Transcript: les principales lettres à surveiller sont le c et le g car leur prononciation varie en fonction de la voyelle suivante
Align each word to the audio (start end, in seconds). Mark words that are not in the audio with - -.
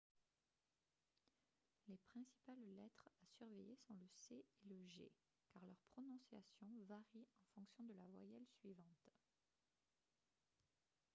les 1.87 1.97
principales 1.99 2.75
lettres 2.75 3.07
à 3.21 3.25
surveiller 3.37 3.75
sont 3.75 3.93
le 3.93 4.07
c 4.15 4.43
et 4.63 4.67
le 4.73 4.83
g 4.87 5.11
car 5.53 5.63
leur 5.63 5.77
prononciation 5.93 6.65
varie 6.89 7.27
en 7.35 7.45
fonction 7.61 7.83
de 7.85 7.93
la 7.93 8.07
voyelle 8.07 8.47
suivante 8.61 9.11